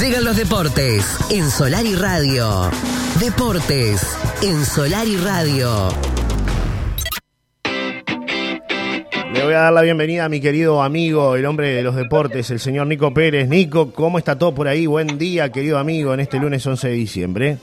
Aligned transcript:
Llegan 0.00 0.24
los 0.24 0.36
deportes 0.36 1.04
en 1.30 1.50
Solar 1.50 1.84
y 1.84 1.94
Radio. 1.94 2.70
Deportes 3.20 4.16
en 4.42 4.64
Solar 4.64 5.06
y 5.06 5.16
Radio. 5.18 5.88
Le 9.32 9.44
voy 9.44 9.54
a 9.54 9.60
dar 9.60 9.72
la 9.72 9.82
bienvenida 9.82 10.24
a 10.24 10.28
mi 10.28 10.40
querido 10.40 10.82
amigo, 10.82 11.36
el 11.36 11.44
hombre 11.44 11.70
de 11.74 11.82
los 11.82 11.94
deportes, 11.96 12.50
el 12.50 12.60
señor 12.60 12.86
Nico 12.86 13.12
Pérez. 13.12 13.48
Nico, 13.48 13.92
¿cómo 13.92 14.18
está 14.18 14.38
todo 14.38 14.54
por 14.54 14.68
ahí? 14.68 14.86
Buen 14.86 15.18
día, 15.18 15.52
querido 15.52 15.78
amigo, 15.78 16.14
en 16.14 16.20
este 16.20 16.38
lunes 16.38 16.66
11 16.66 16.88
de 16.88 16.94
diciembre. 16.94 17.58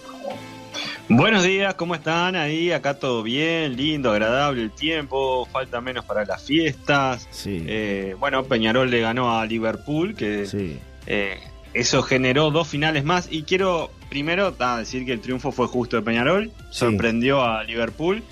Buenos 1.10 1.44
días, 1.44 1.74
¿cómo 1.76 1.96
están 1.96 2.36
ahí? 2.36 2.72
Acá 2.72 2.94
todo 3.00 3.24
bien, 3.24 3.76
lindo, 3.78 4.12
agradable 4.12 4.62
el 4.62 4.72
tiempo, 4.72 5.48
falta 5.52 5.82
menos 5.82 6.06
para 6.06 6.26
las 6.26 6.44
fiestas. 6.44 7.28
Sí. 7.32 7.64
Eh, 7.66 8.16
bueno, 8.20 8.44
Peñarol 8.44 8.92
le 8.92 9.00
ganó 9.02 9.38
a 9.40 9.46
Liverpool, 9.46 10.16
que 10.16 10.46
Sí. 10.46 10.78
eh, 11.06 11.40
eso 11.80 12.02
generó 12.04 12.52
dos 12.52 12.68
finales 12.68 13.04
más. 13.04 13.28
Y 13.32 13.44
quiero 13.44 13.92
primero 14.10 14.56
ah, 14.60 14.78
decir 14.80 15.06
que 15.06 15.14
el 15.14 15.22
triunfo 15.22 15.52
fue 15.52 15.68
justo 15.68 15.98
de 15.98 16.02
Peñarol, 16.04 16.52
Sí. 16.72 16.80
sorprendió 16.80 17.44
a 17.44 17.64
Liverpool. 17.64 18.24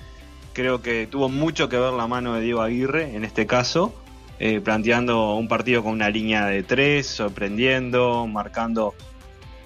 Creo 0.52 0.80
que 0.82 1.06
tuvo 1.06 1.28
mucho 1.28 1.68
que 1.68 1.76
ver 1.78 1.92
la 1.92 2.06
mano 2.06 2.34
de 2.34 2.40
Diego 2.40 2.62
Aguirre 2.62 3.14
en 3.14 3.24
este 3.24 3.46
caso, 3.46 3.94
eh, 4.38 4.60
planteando 4.60 5.34
un 5.34 5.48
partido 5.48 5.82
con 5.82 5.92
una 5.92 6.08
línea 6.08 6.46
de 6.46 6.62
tres, 6.62 7.06
sorprendiendo, 7.06 8.26
marcando 8.26 8.94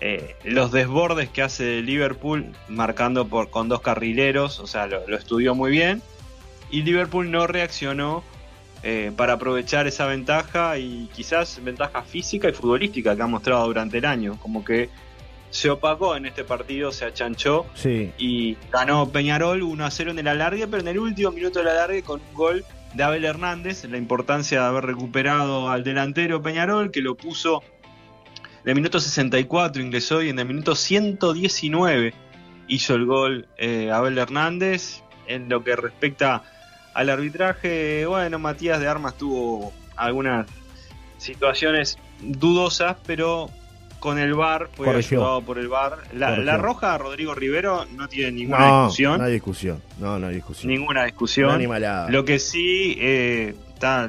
eh, 0.00 0.34
los 0.44 0.72
desbordes 0.72 1.28
que 1.28 1.42
hace 1.42 1.80
Liverpool, 1.82 2.46
marcando 2.68 3.28
por, 3.28 3.50
con 3.50 3.68
dos 3.68 3.82
carrileros, 3.82 4.58
o 4.58 4.66
sea, 4.66 4.86
lo, 4.86 5.06
lo 5.06 5.16
estudió 5.16 5.54
muy 5.54 5.70
bien. 5.70 6.02
Y 6.70 6.82
Liverpool 6.82 7.30
no 7.30 7.46
reaccionó 7.46 8.24
eh, 8.82 9.12
para 9.16 9.34
aprovechar 9.34 9.86
esa 9.86 10.06
ventaja 10.06 10.78
y 10.78 11.08
quizás 11.14 11.62
ventaja 11.62 12.02
física 12.02 12.48
y 12.48 12.52
futbolística 12.52 13.14
que 13.14 13.22
ha 13.22 13.26
mostrado 13.26 13.66
durante 13.66 13.98
el 13.98 14.04
año. 14.06 14.38
Como 14.40 14.64
que 14.64 14.88
se 15.50 15.68
opacó 15.68 16.16
en 16.16 16.26
este 16.26 16.44
partido, 16.44 16.92
se 16.92 17.04
achanchó 17.04 17.66
Sí. 17.74 18.12
y 18.18 18.56
ganó 18.72 19.08
Peñarol 19.10 19.62
1 19.62 19.84
a 19.84 19.90
0 19.90 20.12
en 20.12 20.18
el 20.20 20.28
alargue, 20.28 20.66
pero 20.68 20.80
en 20.82 20.88
el 20.88 20.98
último 20.98 21.30
minuto 21.32 21.58
del 21.58 21.68
alargue 21.68 22.02
con 22.02 22.20
un 22.20 22.34
gol 22.34 22.64
de 22.94 23.02
Abel 23.02 23.24
Hernández, 23.24 23.84
la 23.84 23.98
importancia 23.98 24.60
de 24.60 24.66
haber 24.66 24.84
recuperado 24.86 25.68
al 25.68 25.84
delantero 25.84 26.40
Peñarol, 26.42 26.90
que 26.90 27.00
lo 27.02 27.16
puso 27.16 27.62
en 28.64 28.68
el 28.70 28.74
minuto 28.76 29.00
64, 29.00 29.82
ingresó 29.82 30.22
y 30.22 30.28
en 30.28 30.38
el 30.38 30.46
minuto 30.46 30.74
119 30.74 32.12
hizo 32.68 32.94
el 32.94 33.06
gol 33.06 33.48
eh, 33.58 33.90
Abel 33.92 34.18
Hernández. 34.18 35.02
En 35.26 35.48
lo 35.48 35.62
que 35.62 35.76
respecta 35.76 36.42
al 36.94 37.10
arbitraje, 37.10 38.06
bueno, 38.06 38.38
Matías 38.38 38.80
de 38.80 38.88
Armas 38.88 39.16
tuvo 39.16 39.72
algunas 39.96 40.46
situaciones 41.18 41.98
dudosas, 42.20 42.96
pero 43.06 43.50
con 43.98 44.18
el 44.18 44.32
VAR 44.34 44.68
fue 44.74 44.88
ayudado 44.96 45.42
por 45.42 45.58
el 45.58 45.68
VAR. 45.68 45.98
La, 46.14 46.38
la 46.38 46.56
roja 46.56 46.94
a 46.94 46.98
Rodrigo 46.98 47.34
Rivero 47.34 47.84
no 47.96 48.08
tiene 48.08 48.32
ninguna 48.32 48.58
No, 48.58 48.82
discusión. 48.84 49.18
no 49.18 49.24
hay 49.26 49.32
discusión. 49.32 49.82
No, 49.98 50.18
no 50.18 50.28
hay 50.28 50.36
discusión. 50.36 50.72
Ninguna 50.72 51.00
Una 51.00 51.04
discusión. 51.04 51.62
Lo 52.08 52.24
que 52.24 52.38
sí 52.38 52.96
eh, 52.98 53.54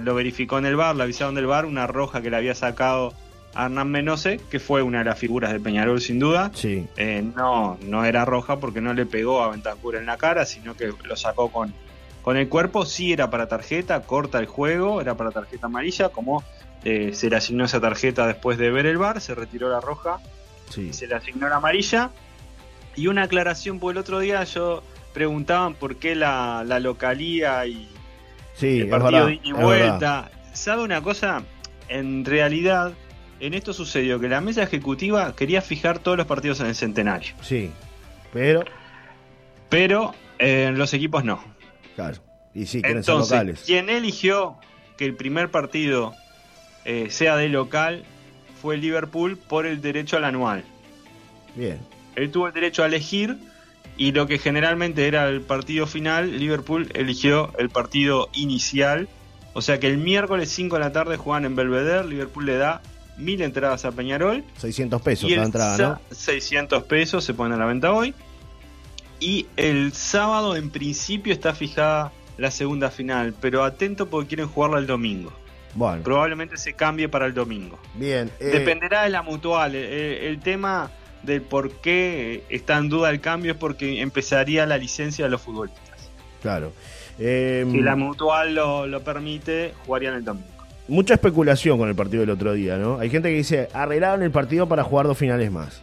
lo 0.02 0.16
verificó 0.16 0.58
en 0.58 0.66
el 0.66 0.76
bar, 0.78 0.96
la 0.96 1.04
avisaron 1.04 1.36
del 1.36 1.46
bar, 1.46 1.66
una 1.66 1.88
roja 1.88 2.22
que 2.22 2.30
le 2.30 2.38
había 2.38 2.56
sacado 2.56 3.14
a 3.54 3.66
Hernán 3.66 3.92
Menose, 3.92 4.40
que 4.50 4.60
fue 4.62 4.82
una 4.82 5.00
de 5.00 5.06
las 5.06 5.20
figuras 5.20 5.52
de 5.52 5.60
Peñarol 5.60 6.00
sin 6.00 6.20
duda. 6.20 6.52
Sí. 6.54 6.88
Eh, 6.96 7.22
no, 7.36 7.78
no 7.82 8.06
era 8.06 8.24
roja 8.24 8.62
porque 8.62 8.80
no 8.80 8.94
le 8.94 9.06
pegó 9.06 9.44
a 9.44 9.50
Ventancura 9.50 10.00
en 10.00 10.06
la 10.06 10.16
cara, 10.16 10.46
sino 10.46 10.74
que 10.78 10.94
lo 11.04 11.16
sacó 11.18 11.50
con, 11.52 11.74
con 12.22 12.38
el 12.38 12.48
cuerpo. 12.50 12.86
Sí 12.86 13.14
era 13.14 13.30
para 13.30 13.48
tarjeta, 13.48 14.02
corta 14.04 14.40
el 14.40 14.46
juego, 14.46 15.02
era 15.02 15.16
para 15.16 15.32
tarjeta 15.32 15.68
amarilla, 15.68 16.10
como 16.10 16.44
eh, 16.84 17.12
se 17.14 17.30
le 17.30 17.36
asignó 17.36 17.66
esa 17.66 17.80
tarjeta 17.80 18.28
después 18.28 18.58
de 18.58 18.72
ver 18.72 18.86
el 18.86 18.98
bar, 18.98 19.22
se 19.22 19.36
retiró 19.36 19.70
la 19.70 19.80
roja 19.82 20.20
Sí. 20.70 20.88
y 20.90 20.94
se 20.94 21.06
le 21.08 21.16
asignó 21.16 21.48
la 21.50 21.58
amarilla. 21.58 22.10
Y 22.96 23.08
una 23.08 23.24
aclaración, 23.24 23.80
porque 23.80 23.92
el 23.94 23.98
otro 24.00 24.20
día 24.20 24.44
yo 24.44 24.84
preguntaban 25.14 25.74
por 25.76 25.98
qué 25.98 26.16
la, 26.16 26.64
la 26.66 26.80
localía 26.80 27.66
y 27.66 27.88
Sí, 28.56 28.82
el 28.82 28.90
partido 28.90 29.26
de 29.28 29.34
ida 29.36 29.42
y 29.44 29.52
vuelta. 29.54 30.32
¿Sabe 30.54 30.84
una 30.84 31.02
cosa? 31.02 31.44
En 31.88 32.24
realidad, 32.26 32.94
en 33.40 33.54
esto 33.54 33.74
sucedió 33.74 34.20
que 34.20 34.28
la 34.30 34.40
mesa 34.42 34.64
ejecutiva 34.64 35.36
quería 35.36 35.62
fijar 35.62 36.00
todos 36.00 36.18
los 36.18 36.28
partidos 36.28 36.60
en 36.62 36.68
el 36.68 36.76
centenario, 36.76 37.34
Sí. 37.42 37.72
Pero, 38.34 38.64
pero 39.70 40.14
eh, 40.40 40.66
en 40.70 40.78
los 40.78 40.94
equipos 40.94 41.24
no. 41.24 41.44
Claro. 41.96 42.18
Y 42.54 42.66
sí, 42.66 42.82
quieren 42.82 43.04
ser 43.04 43.14
Entonces, 43.14 43.32
locales. 43.32 43.64
quien 43.66 43.90
eligió 43.90 44.58
que 44.98 45.06
el 45.06 45.16
primer 45.16 45.50
partido 45.50 46.14
eh, 46.86 47.08
sea 47.10 47.38
de 47.38 47.50
local 47.50 48.04
fue 48.62 48.78
Liverpool 48.78 49.38
por 49.38 49.66
el 49.66 49.82
derecho 49.82 50.18
al 50.18 50.26
anual. 50.26 50.64
Bien. 51.56 51.80
Él 52.16 52.30
tuvo 52.32 52.48
el 52.48 52.54
derecho 52.54 52.84
a 52.84 52.88
elegir 52.88 53.38
y 53.98 54.12
lo 54.12 54.28
que 54.28 54.38
generalmente 54.38 55.08
era 55.08 55.28
el 55.28 55.42
partido 55.42 55.88
final, 55.88 56.40
Liverpool 56.40 56.90
eligió 56.94 57.52
el 57.58 57.70
partido 57.70 58.30
inicial. 58.34 59.08
O 59.54 59.62
sea 59.62 59.80
que 59.80 59.88
el 59.88 59.98
miércoles 59.98 60.50
5 60.50 60.76
de 60.76 60.80
la 60.80 60.92
tarde 60.92 61.18
juegan 61.18 61.46
en 61.46 61.56
Belvedere, 61.56 62.08
Liverpool 62.08 62.46
le 62.46 62.58
da 62.58 62.82
mil 63.18 63.42
entradas 63.42 63.86
a 63.86 63.92
Peñarol 63.92 64.44
600 64.58 65.02
pesos 65.02 65.30
y 65.30 65.36
la 65.36 65.44
entrada, 65.44 65.78
¿no? 66.10 66.16
600 66.16 66.84
pesos 66.84 67.24
se 67.24 67.34
ponen 67.34 67.54
a 67.54 67.58
la 67.58 67.66
venta 67.66 67.92
hoy. 67.92 68.14
Y 69.22 69.46
el 69.56 69.94
sábado 69.94 70.56
en 70.58 70.70
principio 70.72 71.32
está 71.32 71.54
fijada 71.54 72.12
la 72.38 72.52
segunda 72.52 72.90
final, 72.90 73.34
pero 73.40 73.64
atento 73.64 74.10
porque 74.10 74.30
quieren 74.30 74.48
jugarla 74.48 74.80
el 74.80 74.88
domingo. 74.88 75.32
Bueno, 75.76 76.04
Probablemente 76.04 76.58
se 76.58 76.74
cambie 76.74 77.08
para 77.08 77.28
el 77.28 77.34
domingo. 77.34 77.80
bien. 77.96 78.30
eh, 78.42 78.46
Dependerá 78.48 79.04
de 79.04 79.10
la 79.10 79.22
mutual. 79.22 79.72
Eh, 79.76 80.28
el 80.28 80.40
tema 80.40 80.92
del 81.24 81.42
por 81.44 81.70
qué 81.82 82.44
está 82.50 82.78
en 82.78 82.90
duda 82.90 83.10
el 83.12 83.22
cambio 83.22 83.52
es 83.54 83.58
porque 83.58 84.02
empezaría 84.02 84.66
la 84.66 84.78
licencia 84.78 85.24
de 85.26 85.32
los 85.32 85.42
futbolistas. 85.42 86.10
Claro. 86.42 86.74
Eh, 87.20 87.66
Si 87.72 87.80
la 87.80 87.96
mutual 87.96 88.56
lo, 88.56 88.88
lo 88.88 89.02
permite, 89.04 89.74
jugarían 89.86 90.16
el 90.16 90.26
domingo. 90.26 90.48
Mucha 90.88 91.14
especulación 91.14 91.78
con 91.78 91.88
el 91.88 91.96
partido 91.96 92.22
del 92.22 92.32
otro 92.32 92.52
día, 92.54 92.76
¿no? 92.78 92.98
Hay 93.00 93.10
gente 93.12 93.30
que 93.30 93.36
dice, 93.36 93.70
arreglaron 93.72 94.24
el 94.24 94.32
partido 94.32 94.68
para 94.68 94.84
jugar 94.84 95.06
dos 95.06 95.18
finales 95.18 95.52
más. 95.52 95.80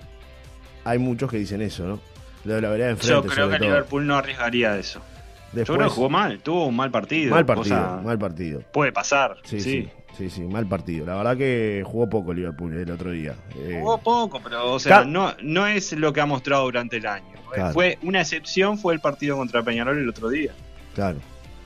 Hay 0.84 0.98
muchos 0.98 1.30
que 1.30 1.38
dicen 1.38 1.62
eso, 1.62 1.84
¿no? 1.86 2.00
Lo 2.44 2.54
de 2.54 2.60
la 2.62 2.68
vereda 2.70 2.86
de 2.86 2.92
enfrente, 2.92 3.14
Yo 3.14 3.22
creo 3.34 3.48
que 3.50 3.56
todo. 3.58 3.68
Liverpool 3.68 4.06
no 4.06 4.16
arriesgaría 4.16 4.76
eso. 4.78 5.00
Yo 5.00 5.04
Después, 5.52 5.78
creo 5.78 5.88
que 5.88 5.94
jugó 5.94 6.10
mal, 6.10 6.40
tuvo 6.40 6.66
un 6.66 6.76
mal 6.76 6.90
partido. 6.90 7.34
mal 7.34 7.46
partido, 7.46 8.00
mal 8.02 8.18
partido. 8.18 8.62
Puede 8.72 8.92
pasar. 8.92 9.36
Sí, 9.44 9.60
sí. 9.60 9.88
sí, 10.28 10.42
mal 10.42 10.66
partido. 10.66 11.06
La 11.06 11.16
verdad 11.16 11.36
que 11.36 11.82
jugó 11.86 12.08
poco 12.08 12.34
Liverpool 12.34 12.74
el 12.76 12.90
otro 12.90 13.12
día. 13.12 13.34
Eh, 13.56 13.78
Jugó 13.80 13.98
poco, 13.98 14.40
pero 14.42 14.72
o 14.72 14.78
sea, 14.78 15.04
no, 15.04 15.34
no 15.42 15.66
es 15.66 15.92
lo 15.94 16.12
que 16.12 16.20
ha 16.20 16.26
mostrado 16.26 16.64
durante 16.64 16.98
el 16.98 17.06
año. 17.06 17.32
Claro. 17.52 17.72
Fue 17.72 17.98
una 18.02 18.20
excepción 18.20 18.76
fue 18.78 18.92
el 18.92 19.00
partido 19.00 19.36
contra 19.38 19.62
Peñarol 19.62 19.98
el 19.98 20.08
otro 20.08 20.28
día. 20.28 20.52
Claro, 20.94 21.18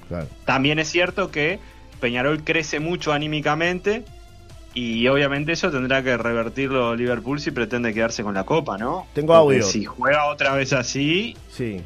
claro. 0.09 0.29
También 0.45 0.79
es 0.79 0.89
cierto 0.89 1.33
que 1.33 1.59
Peñarol 2.01 2.45
crece 2.45 2.79
mucho 2.79 3.13
anímicamente 3.13 4.05
y 4.75 5.07
obviamente 5.09 5.53
eso 5.53 5.71
tendrá 5.71 6.03
que 6.03 6.17
revertirlo 6.17 6.95
Liverpool 6.97 7.41
si 7.41 7.51
pretende 7.51 7.93
quedarse 7.93 8.23
con 8.23 8.35
la 8.35 8.45
copa, 8.45 8.79
¿no? 8.79 9.07
Tengo 9.13 9.35
Porque 9.35 9.57
audio. 9.59 9.67
Si 9.67 9.85
juega 9.85 10.27
otra 10.27 10.55
vez 10.55 10.73
así, 10.73 11.37
Sí, 11.51 11.81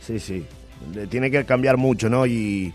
sí, 0.00 0.18
sí. 0.18 0.46
Le 0.94 1.06
tiene 1.06 1.30
que 1.30 1.44
cambiar 1.44 1.76
mucho, 1.76 2.08
¿no? 2.08 2.26
Y 2.26 2.72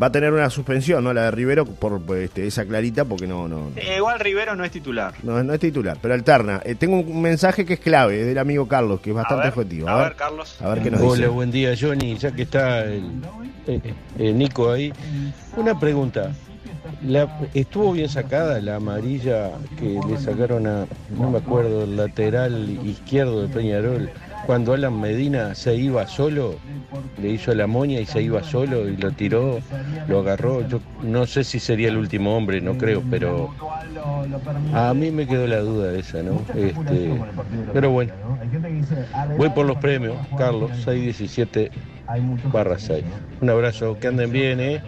va 0.00 0.06
a 0.06 0.12
tener 0.12 0.32
una 0.32 0.48
suspensión, 0.50 1.04
¿no? 1.04 1.12
La 1.12 1.24
de 1.24 1.30
Rivero 1.32 1.66
por 1.66 2.00
este, 2.16 2.46
esa 2.46 2.64
clarita, 2.64 3.04
porque 3.04 3.26
no, 3.26 3.46
no, 3.48 3.70
eh, 3.76 3.96
igual 3.98 4.18
Rivero 4.20 4.56
no 4.56 4.64
es 4.64 4.70
titular. 4.70 5.14
no, 5.22 5.42
no 5.42 5.52
es 5.52 5.60
titular, 5.60 5.98
pero 6.00 6.14
alterna. 6.14 6.60
Eh, 6.64 6.74
tengo 6.74 7.00
un 7.00 7.20
mensaje 7.20 7.64
que 7.66 7.74
es 7.74 7.80
clave, 7.80 8.20
es 8.20 8.26
del 8.26 8.38
amigo 8.38 8.66
Carlos, 8.68 9.00
que 9.00 9.10
es 9.10 9.16
bastante 9.16 9.48
a 9.48 9.50
ver, 9.50 9.58
objetivo. 9.58 9.88
A, 9.88 10.02
ver, 10.04 10.16
Carlos. 10.16 10.56
a 10.62 10.68
ver 10.70 10.82
qué 10.82 10.90
nos 10.90 11.00
Hola, 11.02 11.14
dice. 11.16 11.28
buen 11.28 11.50
día, 11.50 11.74
Johnny. 11.78 12.16
Ya 12.16 12.32
que 12.32 12.42
está 12.42 12.84
el, 12.84 13.04
eh, 13.66 13.80
eh, 14.18 14.32
Nico 14.32 14.70
ahí, 14.72 14.92
una 15.56 15.78
pregunta. 15.78 16.32
¿Estuvo 17.54 17.92
bien 17.92 18.08
sacada 18.08 18.60
la 18.60 18.76
amarilla 18.76 19.50
que 19.78 19.98
le 20.06 20.18
sacaron 20.18 20.66
a, 20.66 20.86
no 21.18 21.30
me 21.30 21.38
acuerdo, 21.38 21.84
el 21.84 21.96
lateral 21.96 22.78
izquierdo 22.84 23.42
de 23.42 23.48
Peñarol? 23.48 24.10
Cuando 24.46 24.74
Alan 24.74 25.00
Medina 25.00 25.54
se 25.54 25.74
iba 25.76 26.06
solo, 26.06 26.56
le 27.20 27.30
hizo 27.30 27.54
la 27.54 27.66
moña 27.66 28.00
y 28.00 28.06
se 28.06 28.20
iba 28.22 28.42
solo 28.42 28.88
y 28.88 28.96
lo 28.96 29.12
tiró, 29.12 29.60
lo 30.08 30.20
agarró. 30.20 30.66
Yo 30.68 30.80
no 31.02 31.26
sé 31.26 31.44
si 31.44 31.58
sería 31.58 31.88
el 31.88 31.96
último 31.96 32.36
hombre, 32.36 32.60
no 32.60 32.76
creo, 32.76 33.02
pero 33.10 33.50
a 34.74 34.92
mí 34.92 35.10
me 35.10 35.26
quedó 35.26 35.46
la 35.46 35.60
duda 35.60 35.94
esa, 35.94 36.22
¿no? 36.22 36.42
Este, 36.54 37.18
pero 37.72 37.90
bueno, 37.90 38.12
voy 39.36 39.48
por 39.50 39.66
los 39.66 39.76
premios, 39.78 40.16
Carlos, 40.36 40.70
617 40.84 41.70
barra 42.52 42.78
6. 42.78 43.04
Un 43.40 43.50
abrazo, 43.50 43.98
que 43.98 44.08
anden 44.08 44.32
bien, 44.32 44.60
¿eh? 44.60 44.82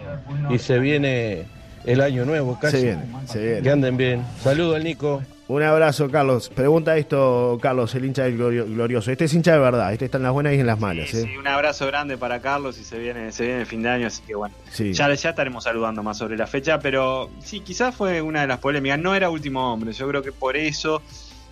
Y 0.49 0.59
se 0.59 0.77
viene 0.79 1.45
el 1.85 2.01
año 2.01 2.25
nuevo 2.25 2.57
casi. 2.59 2.77
Se 2.77 2.83
viene, 2.83 3.03
se 3.25 3.61
Que 3.61 3.69
anden 3.69 3.97
bien. 3.97 4.23
Saludo 4.41 4.75
al 4.75 4.83
Nico. 4.83 5.21
Un 5.49 5.61
abrazo, 5.61 6.09
Carlos. 6.09 6.49
Pregunta 6.49 6.95
esto, 6.97 7.59
Carlos, 7.61 7.93
el 7.95 8.05
hincha 8.05 8.23
del 8.23 8.37
glorio- 8.37 8.65
glorioso. 8.65 9.11
Este 9.11 9.25
es 9.25 9.33
hincha 9.33 9.51
de 9.51 9.59
verdad, 9.59 9.91
este 9.91 10.05
está 10.05 10.17
en 10.17 10.23
las 10.23 10.31
buenas 10.31 10.53
y 10.53 10.59
en 10.59 10.65
las 10.65 10.79
malas, 10.79 11.09
Sí, 11.09 11.17
¿eh? 11.17 11.21
sí, 11.23 11.37
un 11.37 11.45
abrazo 11.47 11.85
grande 11.85 12.17
para 12.17 12.39
Carlos 12.39 12.79
y 12.79 12.83
se 12.85 12.97
viene, 12.97 13.31
se 13.33 13.45
viene 13.45 13.59
el 13.59 13.65
fin 13.65 13.83
de 13.83 13.89
año, 13.89 14.07
así 14.07 14.21
que 14.25 14.35
bueno. 14.35 14.55
Sí. 14.71 14.93
Ya, 14.93 15.13
ya 15.13 15.29
estaremos 15.31 15.65
saludando 15.65 16.01
más 16.01 16.17
sobre 16.17 16.37
la 16.37 16.47
fecha, 16.47 16.79
pero 16.79 17.29
sí, 17.43 17.59
quizás 17.59 17.93
fue 17.93 18.21
una 18.21 18.41
de 18.41 18.47
las 18.47 18.59
polémicas. 18.59 18.97
No 18.99 19.13
era 19.15 19.29
último 19.29 19.71
hombre, 19.73 19.91
yo 19.91 20.07
creo 20.07 20.21
que 20.21 20.31
por 20.31 20.55
eso 20.55 21.01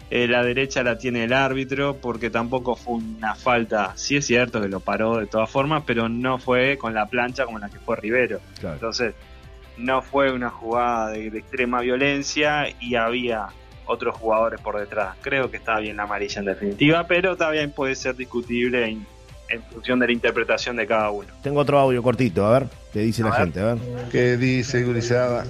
eh, 0.09 0.25
la 0.25 0.41
derecha 0.41 0.83
la 0.83 0.97
tiene 0.97 1.25
el 1.25 1.33
árbitro, 1.33 1.97
porque 1.97 2.29
tampoco 2.29 2.77
fue 2.77 2.93
una 2.95 3.35
falta. 3.35 3.91
Sí 3.95 4.15
es 4.15 4.25
cierto 4.25 4.61
que 4.61 4.69
lo 4.69 4.79
paró 4.79 5.17
de 5.17 5.27
todas 5.27 5.49
formas, 5.49 5.83
pero 5.85 6.07
no 6.07 6.37
fue 6.39 6.77
con 6.77 6.93
la 6.93 7.07
plancha 7.07 7.43
como 7.45 7.59
la 7.59 7.69
que 7.69 7.77
fue 7.79 7.97
Rivero. 7.97 8.39
Entonces, 8.63 9.13
no 9.81 10.01
fue 10.01 10.31
una 10.31 10.49
jugada 10.49 11.09
de, 11.09 11.27
extrema 11.27 11.81
violencia 11.81 12.67
y 12.79 12.95
había 12.95 13.47
otros 13.85 14.15
jugadores 14.15 14.61
por 14.61 14.79
detrás. 14.79 15.15
Creo 15.21 15.51
que 15.51 15.57
estaba 15.57 15.79
bien 15.79 15.97
la 15.97 16.03
amarilla 16.03 16.39
en 16.39 16.45
definitiva, 16.45 17.07
pero 17.07 17.35
también 17.35 17.71
puede 17.71 17.95
ser 17.95 18.15
discutible 18.15 18.87
en, 18.87 19.05
función 19.73 19.99
de 19.99 20.07
la 20.07 20.13
interpretación 20.13 20.77
de 20.77 20.87
cada 20.87 21.09
uno. 21.09 21.27
Tengo 21.43 21.59
otro 21.59 21.77
audio 21.77 22.01
cortito, 22.01 22.45
a 22.45 22.59
ver, 22.59 22.69
qué 22.93 22.99
dice 22.99 23.21
la 23.21 23.33
gente, 23.33 23.59
a 23.59 23.73
ver. 23.73 23.77
¿Qué 24.09 24.37
dice 24.37 24.81
Gurizada? 24.83 25.45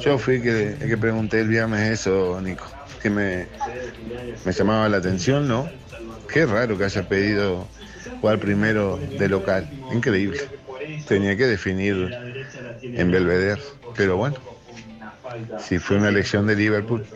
Yo 0.00 0.16
fui 0.16 0.40
que, 0.40 0.76
que 0.78 0.96
pregunté 0.96 1.40
el 1.40 1.48
viernes 1.48 1.90
eso, 1.90 2.40
Nico, 2.40 2.66
que 3.02 3.10
me, 3.10 3.48
me 4.44 4.52
llamaba 4.52 4.88
la 4.88 4.98
atención, 4.98 5.48
¿no? 5.48 5.68
Qué 6.32 6.46
raro 6.46 6.78
que 6.78 6.84
haya 6.84 7.08
pedido 7.08 7.66
jugar 8.20 8.38
primero 8.38 8.96
de 8.96 9.28
local, 9.28 9.68
increíble. 9.92 10.40
Tenía 11.08 11.36
que 11.36 11.46
definir 11.46 12.35
en 12.94 13.10
Belvedere, 13.10 13.62
pero 13.92 14.16
bueno, 14.16 14.40
si 15.56 15.78
fue 15.78 15.96
una 15.98 16.08
elección 16.08 16.46
de 16.46 16.56
Liverpool. 16.56 17.06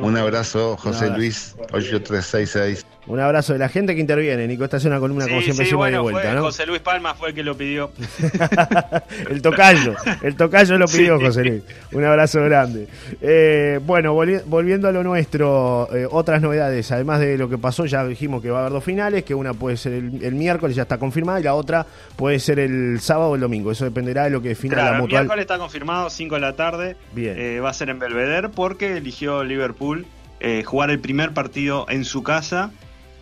Un 0.00 0.16
abrazo, 0.16 0.76
José 0.76 1.10
Luis, 1.10 1.56
8366. 1.72 2.87
Un 3.08 3.20
abrazo 3.20 3.54
de 3.54 3.58
la 3.58 3.70
gente 3.70 3.94
que 3.94 4.00
interviene. 4.02 4.46
Nico, 4.46 4.64
esta 4.64 4.76
es 4.76 4.84
una 4.84 5.00
columna 5.00 5.26
como 5.26 5.40
siempre 5.40 5.64
sí, 5.64 5.70
de 5.70 5.98
vuelta, 5.98 6.34
¿no? 6.34 6.42
José 6.42 6.66
Luis 6.66 6.80
Palma 6.80 7.14
fue 7.14 7.30
el 7.30 7.34
que 7.34 7.42
lo 7.42 7.56
pidió. 7.56 7.90
el 9.30 9.40
tocayo, 9.40 9.94
el 10.22 10.36
tocayo 10.36 10.76
lo 10.76 10.86
pidió 10.86 11.18
José 11.18 11.44
Luis. 11.44 11.62
Un 11.92 12.04
abrazo 12.04 12.42
grande. 12.42 12.86
Eh, 13.22 13.80
bueno, 13.84 14.12
volviendo 14.12 14.88
a 14.88 14.92
lo 14.92 15.02
nuestro, 15.02 15.88
eh, 15.94 16.06
otras 16.10 16.42
novedades, 16.42 16.92
además 16.92 17.20
de 17.20 17.38
lo 17.38 17.48
que 17.48 17.56
pasó, 17.56 17.86
ya 17.86 18.04
dijimos 18.04 18.42
que 18.42 18.50
va 18.50 18.58
a 18.58 18.60
haber 18.62 18.72
dos 18.72 18.84
finales, 18.84 19.24
que 19.24 19.34
una 19.34 19.54
puede 19.54 19.78
ser 19.78 19.94
el, 19.94 20.34
miércoles, 20.34 20.76
ya 20.76 20.82
está 20.82 20.98
confirmada, 20.98 21.40
y 21.40 21.44
la 21.44 21.54
otra 21.54 21.86
puede 22.14 22.38
ser 22.38 22.58
el 22.58 23.00
sábado 23.00 23.30
o 23.30 23.34
el 23.36 23.40
domingo. 23.40 23.72
Eso 23.72 23.86
dependerá 23.86 24.24
de 24.24 24.30
lo 24.30 24.42
que 24.42 24.50
defina 24.50 24.76
la 24.76 24.92
mutual. 24.98 25.22
El 25.22 25.28
miércoles 25.28 25.42
está 25.42 25.56
confirmado, 25.56 26.10
5 26.10 26.34
de 26.34 26.40
la 26.42 26.56
tarde. 26.56 26.96
Bien. 27.12 27.38
Eh, 27.38 27.60
va 27.60 27.70
a 27.70 27.74
ser 27.74 27.88
en 27.88 27.98
Belvedere 27.98 28.50
porque 28.50 28.98
eligió 28.98 29.44
Liverpool 29.44 30.06
jugar 30.64 30.90
el 30.90 31.00
primer 31.00 31.34
partido 31.34 31.86
en 31.88 32.04
su 32.04 32.22
casa 32.22 32.70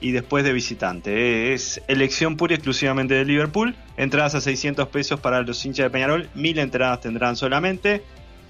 y 0.00 0.12
después 0.12 0.44
de 0.44 0.52
visitante. 0.52 1.52
Es 1.52 1.82
elección 1.88 2.37
pura 2.37 2.52
y 2.52 2.56
exclusivamente 2.56 3.14
de 3.14 3.25
Liverpool. 3.25 3.75
Entradas 3.96 4.34
a 4.34 4.40
600 4.40 4.88
pesos 4.88 5.20
para 5.20 5.43
los 5.43 5.64
hinchas 5.64 5.84
de 5.84 5.90
Peñarol. 5.90 6.28
Mil 6.34 6.58
entradas 6.58 7.00
tendrán 7.00 7.37
solamente. 7.37 8.02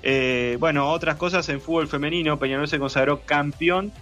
Eh, 0.02 0.56
bueno, 0.60 0.90
otras 0.90 1.16
cosas 1.16 1.48
en 1.48 1.60
fútbol 1.60 1.88
femenino. 1.88 2.38
Peñarol 2.38 2.68
se 2.68 2.78
consagró 2.78 3.20
campeón 3.22 3.92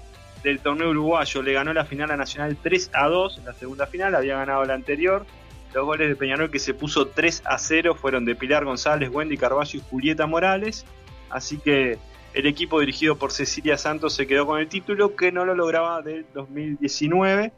del 0.42 0.60
torneo 0.60 0.90
uruguayo. 0.90 1.42
Le 1.42 1.52
ganó 1.52 1.72
la 1.72 1.84
final 1.84 2.10
a 2.10 2.16
Nacional 2.16 2.56
3 2.62 2.90
a 2.92 3.08
2 3.08 3.38
en 3.38 3.44
la 3.44 3.52
segunda 3.52 3.86
final. 3.86 4.14
Había 4.14 4.36
ganado 4.36 4.64
la 4.64 4.74
anterior. 4.74 5.26
Los 5.74 5.84
goles 5.84 6.08
de 6.08 6.16
Peñarol 6.16 6.50
que 6.50 6.58
se 6.58 6.72
puso 6.72 7.08
3 7.08 7.42
a 7.44 7.58
0 7.58 7.96
fueron 8.00 8.24
de 8.24 8.36
Pilar 8.36 8.64
González, 8.64 9.10
Wendy 9.12 9.36
Carballo 9.36 9.78
y 9.78 9.82
Julieta 9.90 10.26
Morales. 10.26 10.86
Así 11.30 11.58
que 11.58 11.98
el 12.34 12.46
equipo 12.46 12.80
dirigido 12.80 13.16
por 13.16 13.32
Cecilia 13.32 13.78
Santos 13.78 14.14
se 14.14 14.26
quedó 14.26 14.46
con 14.46 14.60
el 14.60 14.68
título 14.68 15.14
que 15.16 15.32
no 15.32 15.44
lo 15.44 15.54
lograba 15.54 16.02
del 16.02 16.26
2019. 16.34 17.52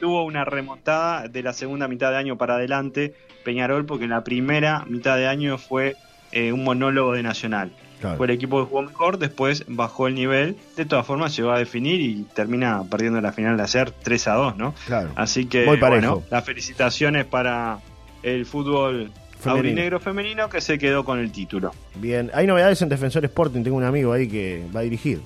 Tuvo 0.00 0.24
una 0.24 0.44
remontada 0.44 1.28
de 1.28 1.42
la 1.42 1.52
segunda 1.52 1.86
mitad 1.86 2.10
de 2.10 2.16
año 2.16 2.36
para 2.36 2.54
adelante 2.54 3.14
Peñarol 3.44 3.84
porque 3.84 4.04
en 4.04 4.10
la 4.10 4.24
primera 4.24 4.84
mitad 4.88 5.16
de 5.16 5.28
año 5.28 5.58
fue 5.58 5.96
eh, 6.32 6.52
un 6.52 6.64
monólogo 6.64 7.12
de 7.12 7.22
Nacional. 7.22 7.72
Fue 8.16 8.26
el 8.26 8.32
equipo 8.32 8.58
que 8.58 8.68
jugó 8.68 8.82
mejor, 8.82 9.18
después 9.18 9.64
bajó 9.68 10.08
el 10.08 10.16
nivel. 10.16 10.56
De 10.76 10.84
todas 10.84 11.06
formas, 11.06 11.36
llegó 11.36 11.52
a 11.52 11.58
definir 11.58 12.00
y 12.00 12.24
termina 12.34 12.82
perdiendo 12.90 13.20
la 13.20 13.32
final 13.32 13.56
de 13.56 13.62
hacer 13.62 13.92
3 13.92 14.26
a 14.26 14.34
2, 14.34 14.56
¿no? 14.56 14.74
Claro. 14.86 15.10
Así 15.14 15.46
que, 15.46 15.64
bueno, 15.66 16.24
las 16.28 16.44
felicitaciones 16.44 17.26
para 17.26 17.78
el 18.24 18.44
fútbol 18.44 19.12
Aurinegro 19.50 20.00
femenino 20.00 20.48
que 20.48 20.60
se 20.60 20.78
quedó 20.78 21.04
con 21.04 21.18
el 21.18 21.32
título. 21.32 21.72
Bien, 21.96 22.30
hay 22.34 22.46
novedades 22.46 22.80
en 22.82 22.88
Defensor 22.88 23.24
Sporting, 23.24 23.62
tengo 23.62 23.76
un 23.76 23.84
amigo 23.84 24.12
ahí 24.12 24.28
que 24.28 24.64
va 24.74 24.80
a 24.80 24.82
dirigir. 24.82 25.20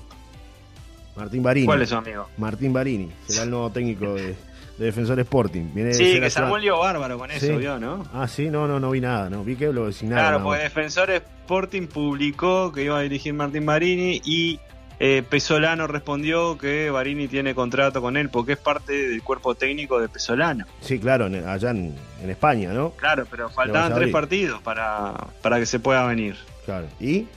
Martín 1.15 1.41
Barini. 1.41 1.65
¿Cuál 1.65 1.81
es 1.81 1.89
su 1.89 1.95
amigo? 1.95 2.27
Martín 2.37 2.73
Barini, 2.73 3.11
será 3.27 3.43
el 3.43 3.49
nuevo 3.49 3.71
técnico 3.71 4.13
de, 4.13 4.35
Defensor 4.77 5.19
Sporting. 5.19 5.71
sí, 5.91 6.19
que 6.19 6.29
se 6.29 6.39
armó 6.39 6.57
lío 6.57 6.77
bárbaro 6.77 7.17
con 7.17 7.31
eso, 7.31 7.57
¿vio, 7.57 7.79
no? 7.79 8.05
Ah, 8.13 8.27
sí, 8.27 8.49
no, 8.49 8.67
no, 8.67 8.79
no 8.79 8.91
vi 8.91 9.01
nada, 9.01 9.29
no 9.29 9.43
vi 9.43 9.55
que 9.55 9.73
lo 9.73 9.87
designaron. 9.87 10.25
Claro, 10.25 10.43
porque 10.43 10.63
Defensor 10.63 11.09
Sporting 11.09 11.87
publicó 11.87 12.71
que 12.71 12.83
iba 12.83 12.99
a 12.99 13.01
dirigir 13.01 13.33
Martín 13.33 13.65
Barini 13.65 14.21
y 14.23 14.59
eh, 14.99 15.23
Pesolano 15.27 15.87
respondió 15.87 16.57
que 16.57 16.89
Barini 16.89 17.27
tiene 17.27 17.53
contrato 17.53 18.01
con 18.01 18.17
él 18.17 18.29
porque 18.29 18.53
es 18.53 18.57
parte 18.57 19.09
del 19.09 19.21
cuerpo 19.21 19.55
técnico 19.55 19.99
de 19.99 20.09
Pesolano. 20.09 20.65
Sí, 20.81 20.99
claro, 20.99 21.25
allá 21.25 21.69
en, 21.71 21.95
España, 22.27 22.73
¿no? 22.73 22.91
Claro, 22.91 23.25
pero 23.29 23.49
faltaban 23.49 23.93
tres 23.93 24.11
partidos 24.11 24.61
para, 24.61 25.13
para 25.41 25.59
que 25.59 25.65
se 25.65 25.79
pueda 25.79 26.05
venir. 26.07 26.35
Claro, 26.65 26.87
¿y? 26.99 27.27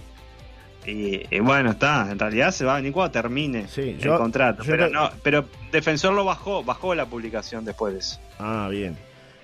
Y, 0.87 1.39
bueno, 1.41 1.73
está, 1.73 2.11
en 2.11 2.19
realidad 2.19 2.51
se 2.53 2.65
va 2.65 2.73
a 2.73 2.77
venir 2.77 2.93
cuando 2.93 3.13
termine 3.13 3.67
el 3.77 4.17
contrato. 4.17 4.63
Pero, 4.67 4.89
no, 4.89 5.11
pero 5.23 5.45
Defensor 5.71 6.15
lo 6.15 6.25
bajó, 6.25 6.65
bajó 6.65 6.95
la 6.95 7.07
publicación 7.07 7.65
después 7.65 7.93
de 7.93 8.01
eso. 8.01 8.19
Ah, 8.39 8.69
bien. 8.71 8.97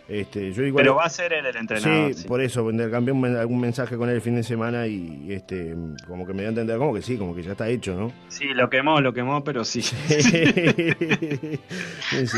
Este, 0.08 0.52
yo 0.52 0.62
igual, 0.62 0.84
Pero 0.84 0.94
va 0.94 1.04
a 1.04 1.10
ser 1.10 1.32
él 1.32 1.46
el 1.46 1.56
entrenador. 1.56 2.14
Sí, 2.14 2.28
por 2.28 2.40
eso, 2.40 2.64
cambié 2.90 3.12
algún 3.38 3.58
mensaje 3.60 3.96
con 3.96 4.08
él 4.08 4.14
el 4.14 4.20
fin 4.20 4.36
de 4.36 4.44
semana 4.44 4.86
y 4.86 5.26
este 5.30 5.74
como 6.06 6.24
que 6.24 6.32
me 6.32 6.42
dio 6.42 6.48
a 6.48 6.50
entender, 6.50 6.78
como 6.78 6.94
que 6.94 7.02
sí, 7.02 7.16
como 7.16 7.34
que 7.34 7.42
ya 7.42 7.52
está 7.52 7.68
hecho, 7.68 7.96
¿no? 7.96 8.12
Sí, 8.28 8.44
lo 8.54 8.70
quemó, 8.70 9.00
lo 9.00 9.12
quemó, 9.12 9.42
pero 9.42 9.64
sí. 9.64 9.82
sí, 9.82 9.98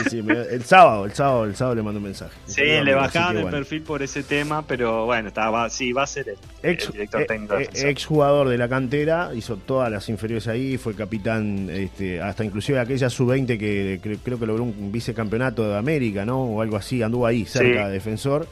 sí, 0.09 0.25
el 0.51 0.65
sábado, 0.65 1.05
el 1.05 1.13
sábado, 1.13 1.45
el 1.45 1.55
sábado 1.57 1.75
le 1.75 1.83
mandó 1.83 1.99
un 1.99 2.05
mensaje. 2.05 2.33
Sí, 2.47 2.63
le 2.63 2.95
bajaban 2.95 3.37
el 3.37 3.49
perfil 3.49 3.83
por 3.83 4.03
ese 4.03 4.23
tema, 4.23 4.67
pero 4.67 5.05
bueno, 5.05 5.29
estaba, 5.29 5.69
sí, 5.69 5.93
va 5.93 6.05
a 6.05 6.07
ser 6.07 6.37
el, 6.63 6.79
director 6.79 7.21
eh, 7.21 7.27
técnico. 7.27 7.59
Eh, 7.59 7.69
ex 7.75 8.07
jugador 8.07 8.49
de 8.49 8.57
la 8.57 8.71
cantera, 8.71 9.33
hizo 9.35 9.59
todas 9.59 9.93
las 9.93 10.09
inferiores 10.09 10.49
ahí, 10.49 10.79
fue 10.79 10.95
capitán, 10.95 11.69
este, 11.71 12.23
hasta 12.23 12.47
inclusive 12.47 12.81
aquella 12.81 13.11
sub-20 13.11 13.59
que 13.59 14.01
creo 14.25 14.39
que 14.39 14.47
logró 14.47 14.63
un 14.63 14.91
vicecampeonato 14.91 15.69
de 15.69 15.77
América, 15.77 16.25
¿no? 16.25 16.45
O 16.45 16.63
algo 16.63 16.79
así, 16.79 17.03
anduvo 17.03 17.27
ahí 17.27 17.45
cerca 17.59 17.89
defensor. 17.89 18.47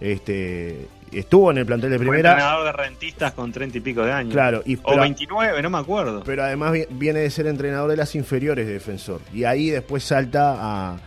Este, 0.00 0.88
estuvo 1.12 1.50
en 1.50 1.58
el 1.58 1.66
plantel 1.66 1.90
de 1.90 1.98
primera. 1.98 2.30
Fue 2.32 2.40
entrenador 2.40 2.64
de 2.66 2.72
rentistas 2.72 3.32
con 3.32 3.52
30 3.52 3.78
y 3.78 3.80
pico 3.80 4.04
de 4.04 4.12
años. 4.12 4.32
Claro, 4.32 4.62
y, 4.64 4.78
o 4.82 4.98
29, 4.98 5.62
no 5.62 5.70
me 5.70 5.78
acuerdo. 5.78 6.22
Pero 6.24 6.44
además 6.44 6.72
viene 6.90 7.20
de 7.20 7.30
ser 7.30 7.46
entrenador 7.46 7.90
de 7.90 7.96
las 7.96 8.14
inferiores 8.14 8.66
de 8.66 8.74
defensor. 8.74 9.20
Y 9.32 9.44
ahí 9.44 9.70
después 9.70 10.04
salta 10.04 10.56
a, 10.58 10.98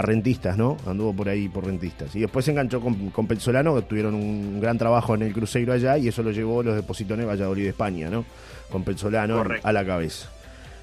rentistas, 0.00 0.56
¿no? 0.56 0.76
Anduvo 0.86 1.12
por 1.12 1.28
ahí 1.28 1.48
por 1.48 1.66
rentistas. 1.66 2.14
Y 2.14 2.20
después 2.20 2.44
se 2.44 2.52
enganchó 2.52 2.80
con, 2.80 3.10
con 3.10 3.26
Pensolano, 3.26 3.74
que 3.74 3.82
tuvieron 3.82 4.14
un 4.14 4.60
gran 4.60 4.78
trabajo 4.78 5.14
en 5.14 5.22
el 5.22 5.32
Cruzeiro 5.32 5.72
allá, 5.72 5.98
y 5.98 6.08
eso 6.08 6.22
lo 6.22 6.30
llevó 6.30 6.62
los 6.62 6.76
depositones 6.76 7.26
de 7.26 7.32
Valladolid 7.32 7.64
de 7.64 7.70
España, 7.70 8.08
¿no? 8.08 8.24
Con 8.70 8.84
Pensolano 8.84 9.44
a 9.62 9.72
la 9.72 9.84
cabeza. 9.84 10.30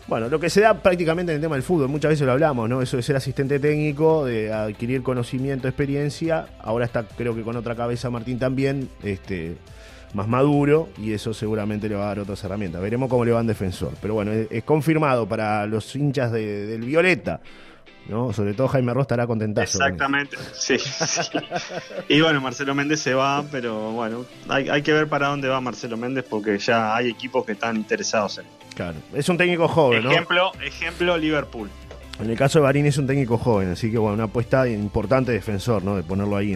Bueno, 0.07 0.29
lo 0.29 0.39
que 0.39 0.51
se 0.51 0.62
da 0.62 0.75
prácticamente 0.75 1.31
en 1.31 1.38
el 1.38 1.41
tema 1.41 1.55
del 1.55 1.63
fútbol, 1.63 1.88
muchas 1.88 2.09
veces 2.09 2.27
lo 2.27 2.33
hablamos, 2.33 2.69
¿no? 2.69 2.79
Eso 2.79 2.97
de 2.97 3.03
ser 3.03 3.15
asistente 3.15 3.59
técnico, 3.59 4.24
de 4.24 4.53
adquirir 4.53 5.01
conocimiento, 5.01 5.67
experiencia. 5.67 6.45
Ahora 6.62 6.85
está, 6.85 7.03
creo 7.03 7.33
que 7.33 7.41
con 7.41 7.55
otra 7.55 7.75
cabeza 7.75 8.12
Martín 8.12 8.38
también, 8.38 8.88
este, 9.01 9.57
más 10.15 10.27
maduro, 10.27 10.89
y 10.98 11.13
eso 11.13 11.34
seguramente 11.34 11.89
le 11.89 11.95
va 11.95 12.05
a 12.05 12.07
dar 12.07 12.19
otras 12.19 12.43
herramientas. 12.43 12.81
Veremos 12.81 13.10
cómo 13.10 13.25
le 13.25 13.31
va 13.31 13.41
en 13.41 13.48
defensor. 13.48 13.93
Pero 14.01 14.13
bueno, 14.15 14.31
es, 14.31 14.63
confirmado 14.63 15.27
para 15.27 15.65
los 15.67 15.95
hinchas 15.95 16.31
del 16.31 16.81
Violeta. 16.81 17.41
¿no? 18.07 18.31
Sobre 18.34 18.53
todo 18.53 18.67
Jaime 18.67 18.93
Ross 18.93 19.03
estará 19.03 19.27
contentazo. 19.27 19.77
Exactamente, 19.77 20.38
sí, 20.53 20.77
Y 22.07 22.22
bueno, 22.22 22.39
Marcelo 22.39 22.75
Méndez 22.75 23.00
se 23.00 23.13
va, 23.13 23.43
pero 23.51 23.91
bueno, 23.91 24.25
hay, 24.48 24.69
hay, 24.69 24.84
que 24.84 24.93
ver 24.93 25.07
para 25.07 25.27
dónde 25.27 25.48
va 25.48 25.60
Marcelo 25.60 25.98
Méndez 25.98 26.24
porque 26.29 26.57
ya 26.60 26.95
hay 26.95 27.10
equipos 27.10 27.45
que 27.45 27.53
están 27.53 27.75
interesados 27.75 28.38
en 28.38 28.45
Claro, 28.75 28.98
es 29.13 29.27
un 29.29 29.38
técnico 29.38 29.67
joven, 29.69 30.05
ejemplo, 30.05 30.51
Ejemplo, 30.62 31.17
Liverpool. 31.17 31.69
En 32.19 32.29
el 32.29 32.38
caso 32.38 32.60
de 32.60 32.63
Barín 32.63 32.86
es 32.86 32.98
un 32.98 33.07
técnico 33.07 33.38
joven, 33.38 33.72
así 33.72 33.89
que 33.89 33.98
bueno, 33.98 34.15
una 34.15 34.25
apuesta 34.25 34.67
importante 34.67 35.31
defensor, 35.31 35.84
¿no? 35.84 35.95
De 35.95 36.03
ponerlo 36.03 36.36
ahí 36.36 36.55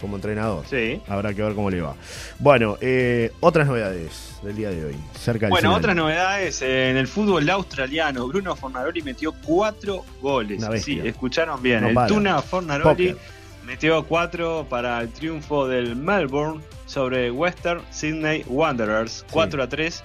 como 0.00 0.16
entrenador. 0.16 0.64
Sí. 0.68 1.00
Habrá 1.08 1.32
que 1.34 1.42
ver 1.42 1.54
cómo 1.54 1.70
le 1.70 1.80
va. 1.80 1.94
Bueno, 2.38 2.76
eh, 2.80 3.32
otras 3.40 3.66
novedades 3.66 4.38
del 4.42 4.56
día 4.56 4.70
de 4.70 4.84
hoy. 4.84 4.96
Cerca 5.18 5.48
bueno, 5.48 5.74
otras 5.74 5.96
novedades 5.96 6.62
en 6.62 6.96
el 6.96 7.06
fútbol 7.06 7.48
australiano. 7.48 8.26
Bruno 8.28 8.54
Fornaroli 8.56 9.02
metió 9.02 9.32
cuatro 9.32 10.04
goles. 10.20 10.64
Sí, 10.82 11.00
escucharon 11.02 11.62
bien. 11.62 11.84
el 11.84 11.96
Tuna 12.06 12.42
Fornaroli 12.42 13.16
metió 13.64 14.04
cuatro 14.04 14.66
para 14.68 15.00
el 15.00 15.08
triunfo 15.10 15.66
del 15.66 15.96
Melbourne 15.96 16.62
sobre 16.86 17.30
Western 17.30 17.82
Sydney 17.90 18.44
Wanderers. 18.46 19.24
4 19.30 19.62
a 19.62 19.68
3 19.68 20.04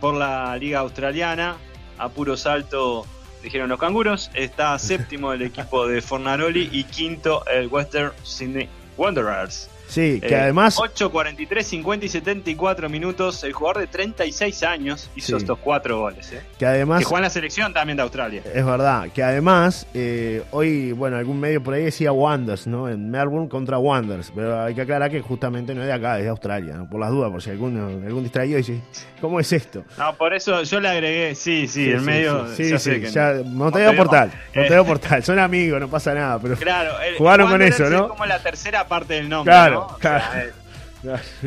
por 0.00 0.14
la 0.14 0.56
Liga 0.56 0.80
Australiana. 0.80 1.56
A 1.98 2.08
puro 2.08 2.36
salto, 2.36 3.06
dijeron 3.42 3.68
los 3.68 3.78
canguros. 3.78 4.30
Está 4.34 4.78
séptimo 4.78 5.32
el 5.32 5.42
equipo 5.42 5.86
de 5.86 6.00
Fornaroli 6.00 6.68
y 6.72 6.84
quinto 6.84 7.44
el 7.46 7.68
Western 7.68 8.12
Sydney 8.22 8.68
Wanderers. 8.96 9.68
Sí, 9.88 10.20
que 10.20 10.34
además. 10.34 10.78
8, 10.78 11.10
43, 11.10 11.66
50 11.66 12.06
y 12.06 12.08
74 12.08 12.88
minutos. 12.88 13.44
El 13.44 13.52
jugador 13.52 13.82
de 13.82 13.86
36 13.86 14.62
años 14.62 15.10
hizo 15.14 15.36
estos 15.36 15.58
cuatro 15.58 16.00
goles. 16.00 16.32
¿eh? 16.32 16.42
Que 16.58 16.66
además. 16.66 17.00
Que 17.00 17.04
juega 17.04 17.18
en 17.18 17.24
la 17.24 17.30
selección 17.30 17.72
también 17.72 17.96
de 17.96 18.02
Australia. 18.02 18.42
Es 18.52 18.64
verdad. 18.64 19.08
Que 19.14 19.22
además, 19.22 19.86
eh, 19.94 20.42
hoy, 20.50 20.92
bueno, 20.92 21.16
algún 21.16 21.40
medio 21.40 21.62
por 21.62 21.74
ahí 21.74 21.84
decía 21.84 22.12
Wonders, 22.12 22.66
¿no? 22.66 22.88
En 22.88 23.10
Melbourne 23.10 23.48
contra 23.48 23.78
Wonders. 23.78 24.32
Pero 24.34 24.62
hay 24.62 24.74
que 24.74 24.82
aclarar 24.82 25.10
que 25.10 25.20
justamente 25.20 25.74
no 25.74 25.82
es 25.82 25.86
de 25.86 25.92
acá, 25.92 26.18
es 26.18 26.24
de 26.24 26.30
Australia, 26.30 26.74
¿no? 26.74 26.88
Por 26.88 27.00
las 27.00 27.10
dudas, 27.10 27.30
por 27.30 27.42
si 27.42 27.50
algún, 27.50 27.76
algún 28.06 28.22
distraído 28.22 28.56
dice, 28.56 28.80
¿cómo 29.20 29.40
es 29.40 29.52
esto? 29.52 29.84
No, 29.98 30.14
por 30.14 30.34
eso 30.34 30.62
yo 30.62 30.80
le 30.80 30.88
agregué, 30.88 31.34
sí, 31.34 31.68
sí, 31.68 31.90
en 31.90 32.04
medio. 32.04 32.46
Sí, 32.54 32.70
ya 32.70 32.78
sí, 32.78 33.00
ya, 33.10 33.34
Montevideo 33.44 33.96
Portal. 33.96 34.30
Montevideo 34.54 34.84
Portal. 34.84 35.22
Son 35.22 35.38
amigos, 35.38 35.80
no 35.80 35.88
pasa 35.88 36.14
nada. 36.14 36.38
Pero 36.38 36.56
claro, 36.56 36.92
jugaron 37.18 37.50
con 37.50 37.62
eso, 37.62 37.88
¿no? 37.88 38.02
Es 38.02 38.08
como 38.08 38.26
la 38.26 38.38
tercera 38.38 38.86
parte 38.86 39.14
del 39.14 39.28
nombre. 39.28 39.52
Claro, 39.52 39.71
claro. 40.00 40.24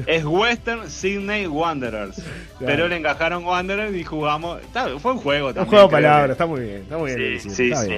Es 0.05 0.25
Western 0.25 0.89
Sydney 0.89 1.48
Wanderers. 1.48 2.22
Pero 2.60 2.88
le 2.88 2.98
encajaron 2.98 3.46
Wanderers 3.46 3.96
y 3.96 4.03
jugamos. 4.03 4.60
Fue 5.00 5.13
un 5.13 5.20
juego 5.20 5.53
también. 5.53 5.63
Un 5.63 5.70
juego 5.70 5.88
de 5.88 5.91
palabras, 5.91 6.32
está 6.32 6.46
muy 6.46 6.60
bien. 6.62 6.82
Está 6.82 6.98
muy 6.98 7.15
bien. 7.15 7.39
Sí, 7.39 7.50
sí, 7.50 7.74
sí. 7.74 7.94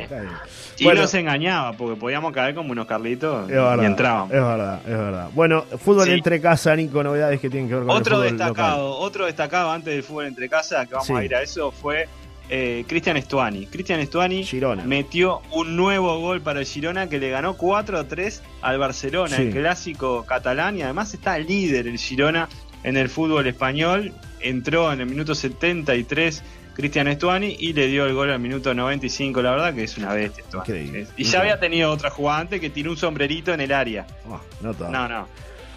Y 0.78 0.84
bueno, 0.84 1.02
nos 1.02 1.14
engañaba 1.16 1.74
porque 1.74 2.00
podíamos 2.00 2.32
caer 2.32 2.54
como 2.54 2.72
unos 2.72 2.86
carlitos 2.86 3.50
y 3.50 3.86
entrábamos. 3.86 4.32
Es 4.32 4.42
verdad, 4.42 4.82
es 4.86 4.98
verdad. 4.98 5.30
Bueno, 5.34 5.64
fútbol 5.64 6.08
entre 6.10 6.40
casa, 6.40 6.76
Nico, 6.76 7.02
novedades 7.04 7.40
que 7.40 7.50
tienen 7.50 7.68
que 7.68 7.76
ver 7.76 7.86
con 7.86 7.96
otro 7.96 8.22
el 8.22 8.30
fútbol 8.30 8.38
destacado, 8.38 8.98
Otro 9.00 9.26
destacado 9.26 9.72
antes 9.72 9.94
del 9.94 10.04
fútbol 10.04 10.28
entre 10.28 10.48
casa, 10.48 10.86
que 10.86 10.94
vamos 10.94 11.10
a 11.10 11.26
ir 11.26 11.34
a 11.34 11.42
eso, 11.42 11.72
fue 11.72 12.08
eh, 12.50 12.86
Cristian 12.88 13.18
Estuani. 13.18 13.66
Cristian 13.68 14.00
Estuani 14.00 14.48
metió 14.86 15.42
un 15.52 15.76
nuevo 15.76 16.20
gol 16.20 16.42
para 16.42 16.60
el 16.60 16.66
Girona 16.66 17.10
que 17.10 17.20
le 17.20 17.30
ganó 17.30 17.56
4 17.56 18.00
a 18.00 18.08
3 18.08 18.44
al 18.62 18.78
Barcelona, 18.78 19.38
el 19.38 19.52
clásico 19.52 20.26
catalán, 20.26 20.78
y 20.78 20.82
además 20.82 21.14
está 21.14 21.38
líder 21.38 21.88
el 21.88 21.98
Girona 21.98 22.48
en 22.84 22.98
el 22.98 23.10
fútbol 23.10 23.48
español. 23.48 24.14
Entró 24.40 24.94
en 24.94 25.02
el 25.02 25.08
minuto 25.08 25.34
73 25.34 26.44
Cristian 26.78 27.08
Estuani 27.08 27.58
y 27.60 27.74
le 27.74 27.88
dio 27.88 28.06
el 28.06 28.14
gol 28.14 28.30
al 28.32 28.40
minuto 28.40 28.72
95. 28.74 29.42
La 29.42 29.52
verdad 29.52 29.74
que 29.74 29.84
es 29.84 29.98
una 29.98 30.14
bestia. 30.14 30.44
Y 31.18 31.24
ya 31.24 31.40
había 31.40 31.60
tenido 31.60 31.92
otra 31.92 32.12
jugada 32.12 32.42
antes 32.42 32.62
que 32.62 32.70
tiró 32.70 32.92
un 32.92 32.98
sombrerito 32.98 33.52
en 33.52 33.62
el 33.62 33.72
área. 33.72 34.06
No, 34.62 34.74
no, 34.92 35.08
no. 35.08 35.28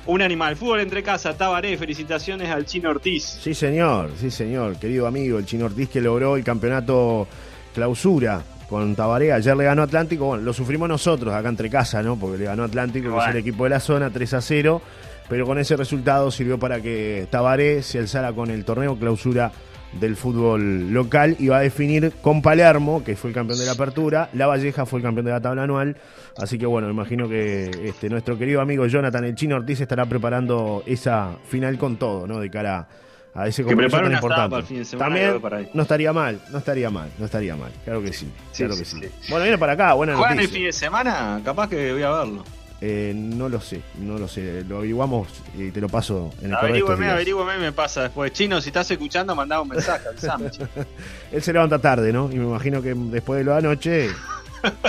Un 0.07 0.23
animal. 0.23 0.57
Fútbol 0.57 0.81
entre 0.81 1.03
casa, 1.03 1.37
Tabaré. 1.37 1.77
Felicitaciones 1.77 2.49
al 2.51 2.65
Chino 2.65 2.91
Ortiz. 2.91 3.25
Sí, 3.25 3.55
señor, 3.55 4.11
sí, 4.19 4.31
señor. 4.31 4.77
Querido 4.77 5.07
amigo, 5.07 5.39
el 5.39 5.47
Chino 5.47 5.67
Ortiz 5.67 5.89
que 5.89 6.01
logró 6.01 6.37
el 6.37 6.45
campeonato 6.45 7.29
clausura 7.75 8.43
con 8.69 8.95
Tabaré. 8.95 9.33
Ayer 9.33 9.57
le 9.57 9.65
ganó 9.65 9.83
Atlántico. 9.83 10.27
Bueno, 10.27 10.43
lo 10.43 10.53
sufrimos 10.53 10.89
nosotros 10.89 11.35
acá 11.35 11.49
entre 11.49 11.69
casa, 11.69 12.03
¿no? 12.03 12.17
Porque 12.17 12.39
le 12.39 12.45
ganó 12.45 12.65
Atlántico, 12.65 13.13
que 13.13 13.19
es 13.19 13.29
el 13.29 13.37
equipo 13.37 13.65
de 13.65 13.71
la 13.71 13.81
zona, 13.81 14.11
3 14.11 14.35
a 14.35 14.41
0. 14.41 14.83
Pero 15.29 15.47
con 15.47 15.59
ese 15.59 15.77
resultado 15.77 16.31
sirvió 16.31 16.59
para 16.59 16.81
que 16.81 17.29
Tabaré 17.31 17.83
se 17.83 17.99
alzara 17.99 18.33
con 18.33 18.51
el 18.51 18.65
torneo 18.65 18.99
clausura 18.99 19.53
del 19.93 20.17
fútbol 20.17 20.93
local 20.93 21.37
y 21.39 21.49
va 21.49 21.59
a 21.59 21.61
definir 21.61 22.13
con 22.23 22.43
Palermo, 22.43 23.03
que 23.03 23.17
fue 23.17 23.31
el 23.31 23.35
campeón 23.35 23.59
de 23.59 23.67
la 23.67 23.73
apertura, 23.73 24.31
La 24.35 24.47
Valleja 24.47 24.87
fue 24.87 25.01
el 25.01 25.03
campeón 25.03 25.27
de 25.27 25.33
la 25.33 25.41
tabla 25.41 25.65
anual, 25.65 25.97
así 26.37 26.59
que 26.59 26.67
bueno, 26.67 26.89
imagino 26.89 27.29
que 27.29 27.71
este, 27.85 28.09
nuestro 28.09 28.39
querido 28.39 28.61
amigo 28.61 28.87
Jonathan 28.87 29.25
el 29.25 29.35
Chino 29.35 29.57
Ortiz 29.57 29.81
estará 29.81 30.07
preparando 30.07 30.83
esa 30.87 31.37
final 31.45 31.77
con 31.79 31.97
todo, 31.97 32.27
¿no? 32.27 32.39
De 32.39 32.51
cara 32.51 32.89
a 33.35 33.47
ese 33.47 33.63
compromiso 33.63 33.97
tan 33.97 34.13
importante. 34.13 34.85
También 34.97 35.41
no 35.75 35.83
estaría 35.83 36.13
mal, 36.13 36.41
no 36.51 36.59
estaría 36.59 36.91
mal, 36.91 37.11
no 37.19 37.25
estaría 37.25 37.57
mal, 37.57 37.73
claro 37.85 38.03
que 38.03 38.13
sí, 38.13 38.31
claro 38.57 38.77
que 38.77 38.85
sí. 38.85 39.01
Bueno, 39.29 39.45
viene 39.45 39.59
para 39.59 39.73
acá, 39.73 39.95
buena 39.95 40.15
noticia. 40.15 40.41
el 40.43 40.49
fin 40.49 40.65
de 40.65 40.73
semana? 40.73 41.41
Capaz 41.45 41.69
que 41.69 41.93
voy 41.93 42.03
a 42.03 42.11
verlo. 42.11 42.45
Eh, 42.83 43.13
no 43.15 43.51
lo 43.51 43.61
sé, 43.61 43.83
no 43.99 44.19
lo 44.19 44.27
sé. 44.27 44.65
Lo 44.65 44.79
averiguamos 44.79 45.29
y 45.57 45.71
te 45.71 45.81
lo 45.81 45.89
paso 45.89 46.33
en 46.41 46.51
el 46.51 46.57
Averígüeme, 46.57 47.11
averígüeme 47.11 47.57
y 47.57 47.61
me 47.61 47.73
pasa 47.73 48.03
después. 48.05 48.33
Chino, 48.33 48.61
si 48.61 48.71
estás 48.71 48.91
escuchando, 48.91 49.35
mandá 49.35 49.61
un 49.61 49.69
mensaje, 49.69 50.09
avisame. 50.09 50.51
Él 51.33 51.43
se 51.43 51.53
levanta 51.53 51.79
tarde, 51.79 52.13
¿no? 52.13 52.31
Y 52.33 52.37
me 52.37 52.45
imagino 52.45 52.81
que 52.81 52.95
después 52.95 53.39
de 53.39 53.45
lo 53.45 53.53
de 53.53 53.59
anoche. 53.59 54.09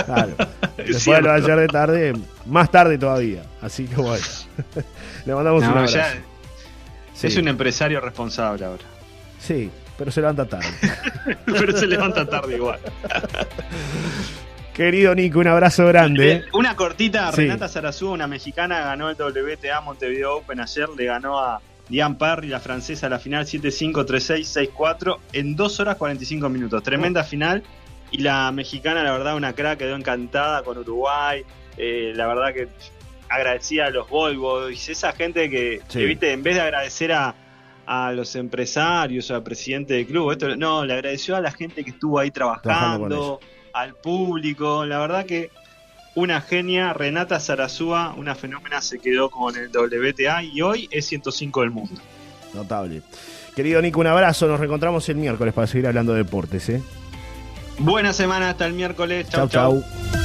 Claro. 0.06 0.34
después 0.78 1.18
de 1.18 1.22
lo 1.22 1.32
de 1.32 1.36
ayer 1.36 1.56
de 1.56 1.68
tarde, 1.68 2.12
más 2.46 2.70
tarde 2.70 2.96
todavía. 2.96 3.42
Así 3.60 3.86
que 3.86 3.96
bueno. 3.96 4.24
Le 5.26 5.34
mandamos 5.34 5.62
un 5.62 5.68
abrazo. 5.68 5.98
Es 7.22 7.36
un 7.36 7.48
empresario 7.48 8.00
responsable 8.00 8.64
ahora. 8.64 8.84
Sí, 9.38 9.70
pero 9.98 10.10
se 10.10 10.20
levanta 10.22 10.46
tarde. 10.46 10.66
pero 11.44 11.76
se 11.76 11.86
levanta 11.86 12.26
tarde 12.26 12.56
igual. 12.56 12.80
Querido 14.74 15.14
Nico, 15.14 15.38
un 15.38 15.48
abrazo 15.48 15.86
grande. 15.86 16.44
Una 16.54 16.74
cortita, 16.74 17.30
Renata 17.30 17.68
Sarazúa, 17.68 18.12
una 18.12 18.26
mexicana, 18.26 18.80
ganó 18.80 19.10
el 19.10 19.16
WTA 19.16 19.82
Montevideo 19.82 20.38
Open 20.38 20.60
ayer, 20.60 20.88
le 20.88 21.04
ganó 21.04 21.38
a 21.38 21.60
Diane 21.90 22.14
Parry, 22.14 22.48
la 22.48 22.58
francesa, 22.58 23.06
la 23.10 23.18
final 23.18 23.44
7-5, 23.44 23.92
3-6, 24.06 24.72
6-4 24.74 25.18
en 25.34 25.56
2 25.56 25.80
horas 25.80 25.96
45 25.96 26.48
minutos. 26.48 26.82
Tremenda 26.82 27.22
final. 27.22 27.62
Y 28.10 28.18
la 28.18 28.50
mexicana, 28.50 29.02
la 29.02 29.12
verdad, 29.12 29.36
una 29.36 29.54
crack, 29.54 29.78
quedó 29.78 29.94
encantada 29.94 30.62
con 30.62 30.78
Uruguay. 30.78 31.44
Eh, 31.76 32.12
la 32.14 32.26
verdad 32.26 32.54
que 32.54 32.68
agradecía 33.28 33.86
a 33.86 33.90
los 33.90 34.08
Volvos, 34.08 34.88
esa 34.88 35.12
gente 35.12 35.50
que, 35.50 35.80
viste, 35.94 36.32
en 36.32 36.42
vez 36.42 36.54
de 36.54 36.60
agradecer 36.62 37.12
a, 37.12 37.34
a 37.86 38.12
los 38.12 38.36
empresarios 38.36 39.30
o 39.30 39.34
al 39.34 39.42
presidente 39.42 39.94
del 39.94 40.06
club, 40.06 40.32
esto, 40.32 40.56
no, 40.56 40.84
le 40.84 40.94
agradeció 40.94 41.36
a 41.36 41.40
la 41.40 41.50
gente 41.50 41.84
que 41.84 41.90
estuvo 41.90 42.18
ahí 42.18 42.30
trabajando 42.30 43.40
al 43.72 43.94
público. 43.94 44.84
La 44.84 44.98
verdad 44.98 45.26
que 45.26 45.50
una 46.14 46.40
genia, 46.40 46.92
Renata 46.92 47.40
Sarazúa, 47.40 48.14
una 48.16 48.34
fenómena, 48.34 48.80
se 48.82 48.98
quedó 48.98 49.30
con 49.30 49.56
el 49.56 49.68
WTA 49.68 50.42
y 50.42 50.62
hoy 50.62 50.88
es 50.90 51.06
105 51.06 51.60
del 51.60 51.70
mundo. 51.70 52.00
Notable. 52.54 53.02
Querido 53.56 53.80
Nico, 53.80 54.00
un 54.00 54.06
abrazo. 54.06 54.46
Nos 54.46 54.58
reencontramos 54.58 55.08
el 55.08 55.16
miércoles 55.16 55.54
para 55.54 55.66
seguir 55.66 55.86
hablando 55.86 56.12
de 56.12 56.24
deportes. 56.24 56.68
¿eh? 56.68 56.82
Buena 57.78 58.12
semana, 58.12 58.50
hasta 58.50 58.66
el 58.66 58.74
miércoles. 58.74 59.28
Chau, 59.28 59.48
chau. 59.48 59.82
chau. 59.82 60.21